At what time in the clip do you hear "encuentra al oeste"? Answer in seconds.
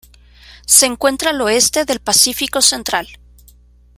0.87-1.85